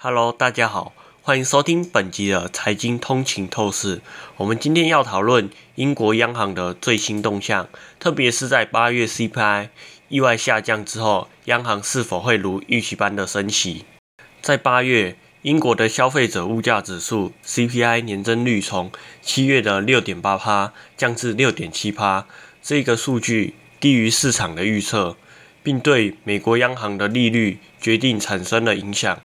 [0.00, 0.92] Hello，大家好，
[1.22, 4.00] 欢迎收听本集的财经通勤透视。
[4.36, 9.70] 我们今天要讨论英国央行的最新动向，特别是在八月 CPI
[10.08, 13.86] 意外下降之后，央行是否会如预期般的升息？
[14.40, 22.26] 在八月，英国的消费者物价指数 CPI 年增率从七月的六点八帕降至六点七帕，
[22.62, 25.16] 这个数据低于市场的预测，
[25.64, 29.18] 并对美国央行的利率决定产生了影响。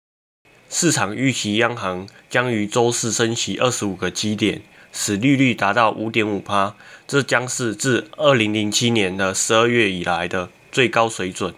[0.73, 6.77] 市场预期央行将于周四升息二十五个基点，使利率达到五点五帕，
[7.09, 11.53] 这将是自二零零七年的十二月以来的最高水准。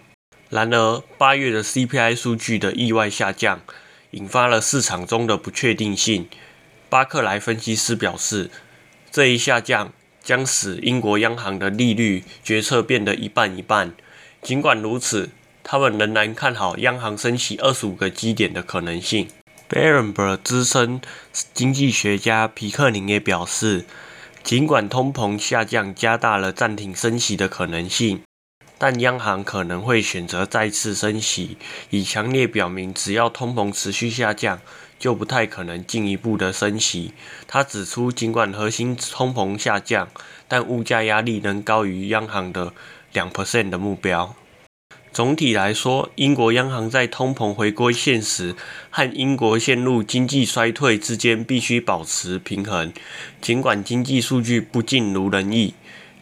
[0.49, 3.61] 然而，八月的 CPI 数据的意外下降，
[4.11, 6.27] 引发了市场中的不确定性。
[6.89, 8.49] 巴克莱分析师表示，
[9.11, 9.93] 这一下降
[10.23, 13.93] 将使英国央行的利率决策变得一半一半。
[14.41, 15.29] 尽管如此，
[15.63, 19.27] 他们仍然看好央行升息二十五个基点的可能性。
[19.69, 21.01] b e r n b e r 资深
[21.53, 23.85] 经济学家皮克宁也表示，
[24.43, 28.21] 尽管通膨下降加大了暂停升息的可能性，
[28.77, 31.57] 但央行可能会选择再次升息，
[31.89, 34.59] 以强烈表明只要通膨持续下降，
[34.99, 37.13] 就不太可能进一步的升息。
[37.47, 40.09] 他指出，尽管核心通膨下降，
[40.47, 42.73] 但物价压力仍高于央行的
[43.13, 44.35] 两 percent 的目标。
[45.13, 48.55] 总体来说，英国央行在通膨回归现实
[48.89, 52.91] 和英国陷入经济衰退之间必须保持平衡。
[53.39, 55.75] 尽管经济数据不尽如人意，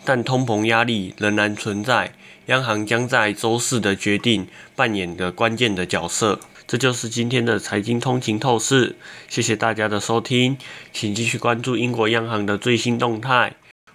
[0.04, 2.14] 但通膨压力仍然存在。
[2.48, 6.42] 央行将在周四的决定扮演着关键的角色。
[6.68, 8.98] 这就是今天的财经通勤透视，
[9.30, 10.58] 谢谢大家的收听，
[10.92, 13.54] 请继续关注英国央行的最新动态。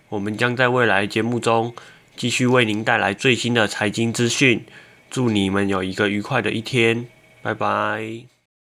[0.09, 1.75] 我们将在未来节目中
[2.17, 4.65] 继续为您带来最新的财经资讯。
[5.11, 7.07] 祝你们有一个愉快的一天，
[7.43, 8.36] 拜拜。